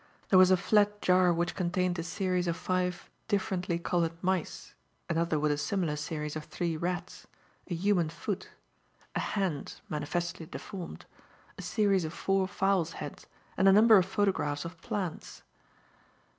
[0.29, 4.73] There was a flat jar which contained a series of five differently coloured mice,
[5.07, 7.27] another with a similar series of three rats,
[7.67, 8.49] a human foot,
[9.13, 11.05] a hand manifestly deformed
[11.55, 15.43] a series of four fowls' heads and a number of photographs of plants.